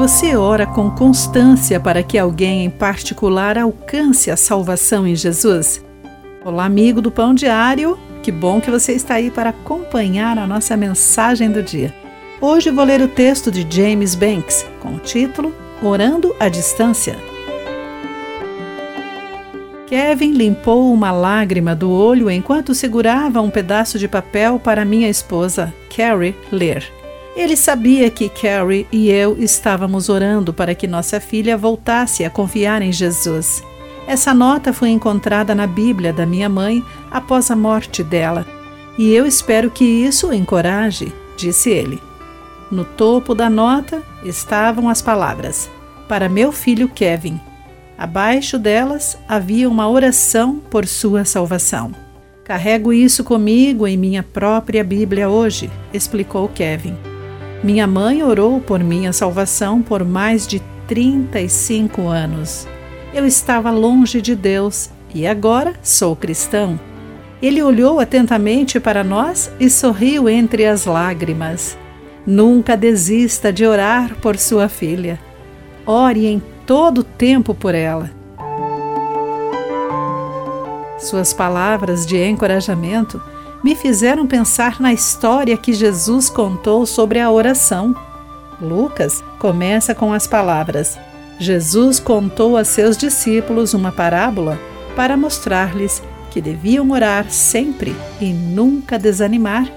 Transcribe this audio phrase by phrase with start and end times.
[0.00, 5.84] Você ora com constância para que alguém em particular alcance a salvação em Jesus?
[6.42, 7.98] Olá, amigo do Pão Diário.
[8.22, 11.94] Que bom que você está aí para acompanhar a nossa mensagem do dia.
[12.40, 17.18] Hoje vou ler o texto de James Banks com o título Orando à Distância.
[19.86, 25.74] Kevin limpou uma lágrima do olho enquanto segurava um pedaço de papel para minha esposa,
[25.94, 26.99] Carrie, ler.
[27.36, 32.82] Ele sabia que Carrie e eu estávamos orando para que nossa filha voltasse a confiar
[32.82, 33.62] em Jesus.
[34.06, 38.44] Essa nota foi encontrada na Bíblia da minha mãe após a morte dela,
[38.98, 42.00] e eu espero que isso o encoraje, disse ele.
[42.70, 45.70] No topo da nota estavam as palavras:
[46.08, 47.40] Para meu filho Kevin.
[47.96, 51.92] Abaixo delas havia uma oração por sua salvação.
[52.44, 57.09] Carrego isso comigo em minha própria Bíblia hoje, explicou Kevin.
[57.62, 62.66] Minha mãe orou por minha salvação por mais de 35 anos.
[63.12, 66.80] Eu estava longe de Deus e agora sou cristão.
[67.42, 71.76] Ele olhou atentamente para nós e sorriu entre as lágrimas.
[72.26, 75.20] Nunca desista de orar por sua filha.
[75.84, 78.10] Ore em todo o tempo por ela.
[80.98, 83.20] Suas palavras de encorajamento
[83.62, 87.94] me fizeram pensar na história que Jesus contou sobre a oração.
[88.60, 90.98] Lucas começa com as palavras:
[91.38, 94.58] Jesus contou a seus discípulos uma parábola
[94.96, 99.70] para mostrar-lhes que deviam orar sempre e nunca desanimar.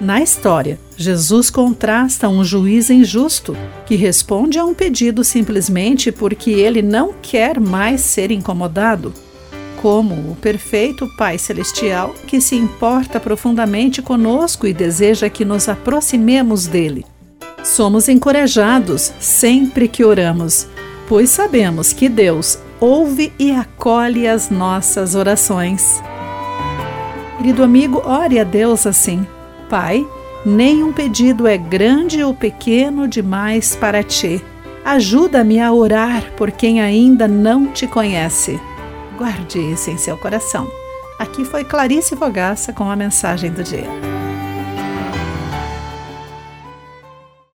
[0.00, 6.82] Na história, Jesus contrasta um juiz injusto que responde a um pedido simplesmente porque ele
[6.82, 9.14] não quer mais ser incomodado
[9.84, 16.66] como o perfeito Pai Celestial que se importa profundamente conosco e deseja que nos aproximemos
[16.66, 17.04] dele.
[17.62, 20.66] Somos encorajados sempre que oramos,
[21.06, 26.02] pois sabemos que Deus ouve e acolhe as nossas orações.
[27.36, 29.26] Querido amigo, ore a Deus assim:
[29.68, 30.02] Pai,
[30.46, 34.42] nenhum pedido é grande ou pequeno demais para ti.
[34.82, 38.58] Ajuda-me a orar por quem ainda não te conhece.
[39.16, 40.70] Guarde isso em seu coração.
[41.18, 44.13] Aqui foi Clarice Fogaça com a mensagem do dia.